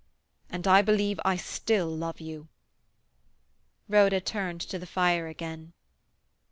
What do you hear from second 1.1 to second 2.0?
I still